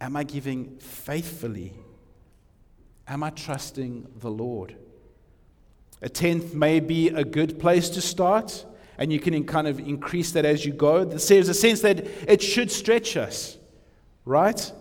[0.00, 1.74] Am I giving faithfully?
[3.06, 4.74] Am I trusting the Lord?
[6.02, 8.66] A tenth may be a good place to start,
[8.98, 11.04] and you can kind of increase that as you go.
[11.04, 13.58] There's a sense that it should stretch us,
[14.24, 14.72] right?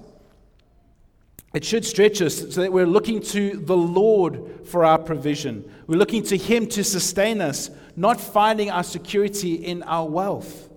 [1.54, 5.72] It should stretch us so that we're looking to the Lord for our provision.
[5.86, 10.70] We're looking to Him to sustain us, not finding our security in our wealth.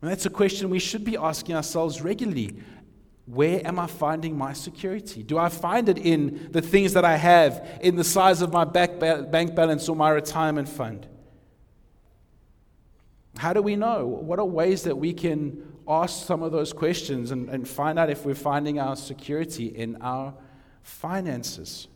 [0.00, 2.56] And that's a question we should be asking ourselves regularly.
[3.26, 5.22] Where am I finding my security?
[5.22, 8.64] Do I find it in the things that I have, in the size of my
[8.64, 11.06] bank balance or my retirement fund?
[13.36, 14.06] How do we know?
[14.06, 18.08] What are ways that we can ask some of those questions and, and find out
[18.08, 20.32] if we're finding our security in our
[20.82, 21.88] finances?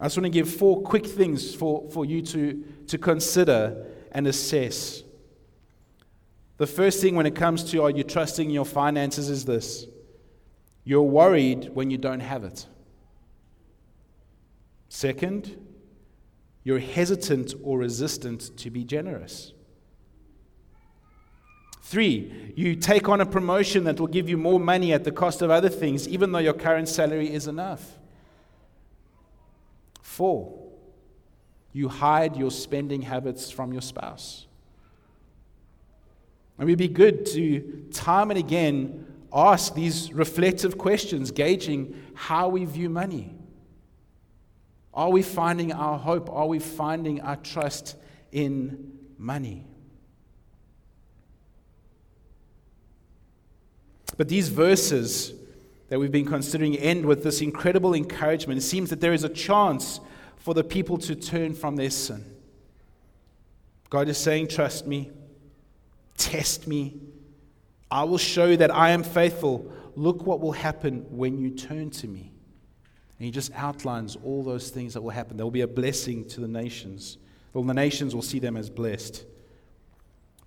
[0.00, 4.26] I just want to give four quick things for, for you to, to consider and
[4.26, 5.02] assess.
[6.58, 9.86] The first thing when it comes to are you trusting your finances is this
[10.84, 12.66] you're worried when you don't have it.
[14.88, 15.56] Second,
[16.62, 19.52] you're hesitant or resistant to be generous.
[21.88, 25.40] Three, you take on a promotion that will give you more money at the cost
[25.40, 27.96] of other things, even though your current salary is enough.
[30.02, 30.66] Four,
[31.72, 34.46] you hide your spending habits from your spouse.
[36.58, 42.64] And would be good to time and again ask these reflective questions, gauging how we
[42.64, 43.32] view money.
[44.92, 46.30] Are we finding our hope?
[46.30, 47.94] Are we finding our trust
[48.32, 49.66] in money?
[54.16, 55.34] But these verses
[55.88, 58.58] that we've been considering end with this incredible encouragement.
[58.58, 60.00] It seems that there is a chance
[60.36, 62.24] for the people to turn from their sin.
[63.88, 65.10] God is saying, Trust me,
[66.16, 67.00] test me,
[67.90, 69.70] I will show you that I am faithful.
[69.94, 72.32] Look what will happen when you turn to me.
[73.18, 75.36] And he just outlines all those things that will happen.
[75.36, 77.16] There will be a blessing to the nations.
[77.52, 79.24] Well, the nations will see them as blessed.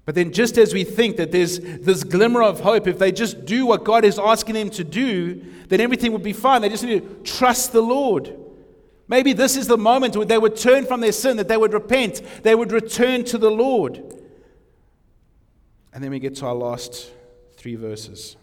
[0.10, 3.46] But then, just as we think that there's this glimmer of hope, if they just
[3.46, 6.64] do what God is asking them to do, then everything would be fine.
[6.64, 8.36] They just need to trust the Lord.
[9.08, 11.74] Maybe this is the moment where they would turn from their sin, that they would
[11.74, 14.02] repent, they would return to the Lord.
[15.94, 17.12] And then we get to our last
[17.56, 18.36] three verses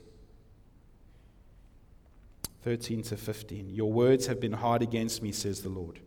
[2.63, 3.71] 13 to 15.
[3.71, 5.99] Your words have been hard against me, says the Lord.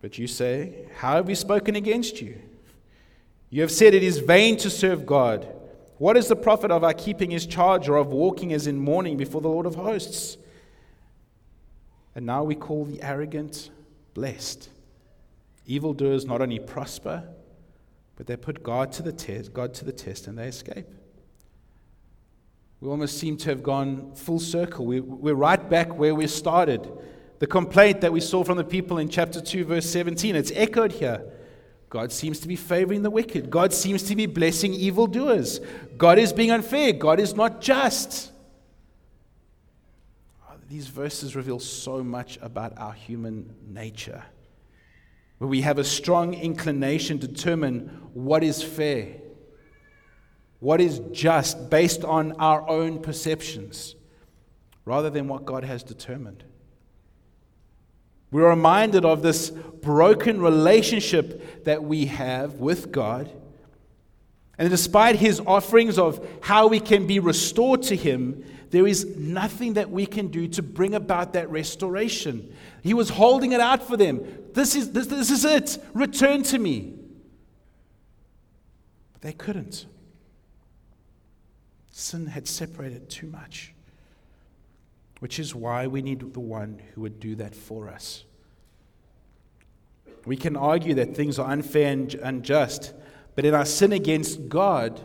[0.00, 2.40] But you say, How have we spoken against you?
[3.50, 5.48] You have said it is vain to serve God.
[5.98, 9.16] What is the profit of our keeping his charge or of walking as in mourning
[9.16, 10.36] before the Lord of hosts?
[12.14, 13.70] And now we call the arrogant
[14.12, 14.68] blessed.
[15.66, 17.24] Evildoers not only prosper,
[18.16, 20.86] but they put God to the test, God to the test and they escape.
[22.80, 24.84] We almost seem to have gone full circle.
[24.84, 26.90] We, we're right back where we started.
[27.38, 30.92] The complaint that we saw from the people in chapter 2, verse 17, it's echoed
[30.92, 31.24] here.
[31.94, 33.50] God seems to be favoring the wicked.
[33.50, 35.60] God seems to be blessing evildoers.
[35.96, 36.92] God is being unfair.
[36.92, 38.32] God is not just.
[40.42, 44.24] Ah, these verses reveal so much about our human nature,
[45.38, 49.14] where we have a strong inclination to determine what is fair,
[50.58, 53.94] what is just, based on our own perceptions,
[54.84, 56.42] rather than what God has determined.
[58.34, 63.30] We're reminded of this broken relationship that we have with God.
[64.58, 69.74] And despite his offerings of how we can be restored to him, there is nothing
[69.74, 72.52] that we can do to bring about that restoration.
[72.82, 74.26] He was holding it out for them.
[74.52, 75.78] This is, this, this is it.
[75.94, 76.92] Return to me.
[79.12, 79.86] But they couldn't.
[81.92, 83.73] Sin had separated too much
[85.20, 88.24] which is why we need the one who would do that for us.
[90.26, 92.94] We can argue that things are unfair and unjust,
[93.34, 95.00] but in our sin against God,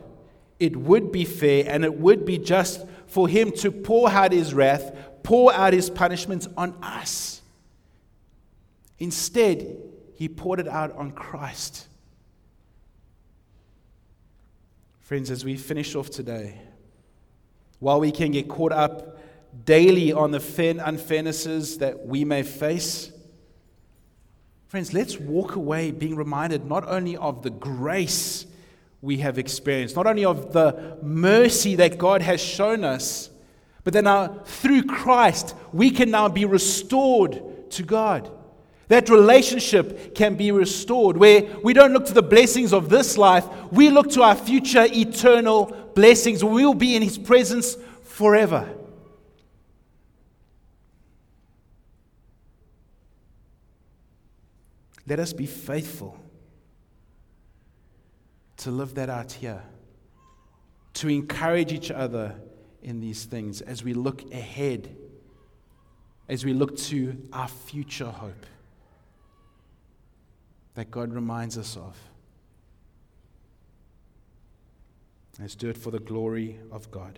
[0.60, 4.54] it would be fair and it would be just for Him to pour out His
[4.54, 7.42] wrath, pour out His punishments on us.
[8.98, 9.78] Instead,
[10.16, 11.88] He poured it out on Christ.
[15.02, 16.60] Friends, as we finish off today,
[17.80, 19.19] while we can get caught up
[19.66, 23.12] daily on the unfairnesses that we may face.
[24.68, 28.46] Friends, let's walk away being reminded not only of the grace
[29.02, 33.30] we have experienced, not only of the mercy that God has shown us,
[33.84, 38.30] but that now through Christ we can now be restored to God.
[38.90, 43.48] That relationship can be restored where we don't look to the blessings of this life,
[43.72, 46.44] we look to our future eternal blessings.
[46.44, 48.68] We will be in His presence forever.
[55.10, 56.20] Let us be faithful
[58.58, 59.64] to live that out here,
[60.94, 62.40] to encourage each other
[62.84, 64.96] in these things as we look ahead,
[66.30, 68.46] as we look to our future hope
[70.76, 71.98] that God reminds us of.
[75.40, 77.18] Let's do it for the glory of God.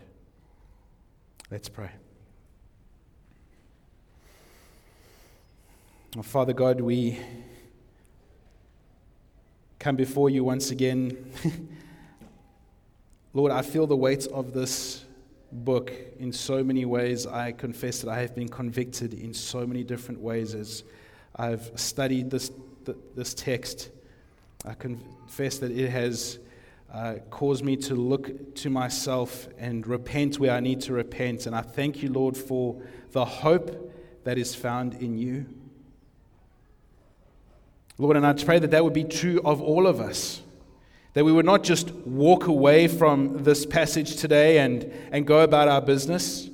[1.50, 1.89] Let's pray.
[6.24, 7.20] Father God, we
[9.82, 11.18] come before you once again.
[13.34, 15.06] Lord, I feel the weight of this
[15.52, 17.26] book in so many ways.
[17.26, 20.84] I confess that I have been convicted in so many different ways as
[21.36, 22.52] I've studied this,
[23.16, 23.90] this text.
[24.66, 26.38] I confess that it has
[26.94, 31.48] uh, caused me to look to myself and repent where I need to repent.
[31.48, 32.80] And I thank you, Lord, for
[33.14, 33.92] the hope
[34.26, 35.48] that is found in you.
[38.02, 40.41] Lord, and I pray that that would be true of all of us.
[41.14, 45.68] That we would not just walk away from this passage today and, and go about
[45.68, 46.49] our business,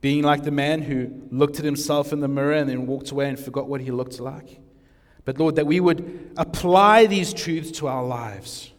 [0.00, 3.28] being like the man who looked at himself in the mirror and then walked away
[3.28, 4.58] and forgot what he looked like.
[5.26, 8.72] But Lord, that we would apply these truths to our lives.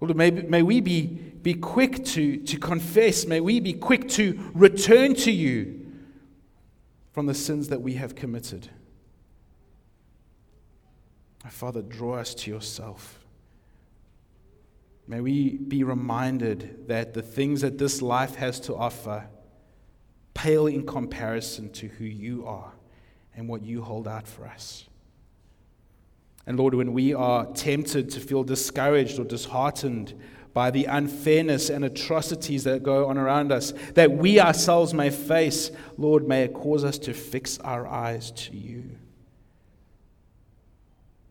[0.00, 4.50] Lord, may, may we be, be quick to, to confess, may we be quick to
[4.54, 5.84] return to you
[7.12, 8.68] from the sins that we have committed.
[11.48, 13.24] Father, draw us to yourself.
[15.06, 19.26] May we be reminded that the things that this life has to offer
[20.34, 22.72] pale in comparison to who you are
[23.36, 24.84] and what you hold out for us.
[26.46, 30.14] And Lord, when we are tempted to feel discouraged or disheartened
[30.52, 35.70] by the unfairness and atrocities that go on around us, that we ourselves may face,
[35.98, 38.96] Lord, may it cause us to fix our eyes to you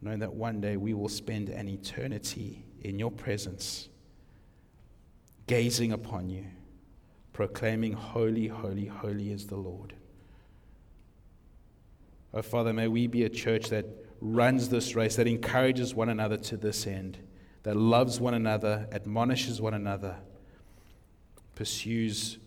[0.05, 3.89] knowing that one day we will spend an eternity in your presence,
[5.47, 6.45] gazing upon you,
[7.33, 9.95] proclaiming, Holy, holy, holy is the Lord.
[12.35, 13.87] Oh, Father, may we be a church that
[14.21, 17.17] runs this race, that encourages one another to this end,
[17.63, 20.17] that loves one another, admonishes one another,
[21.55, 22.37] pursues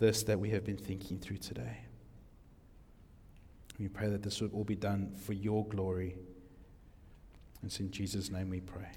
[0.00, 1.85] this that we have been thinking through today.
[3.78, 6.16] We pray that this would all be done for your glory.
[7.62, 8.88] It's in Jesus' name we pray.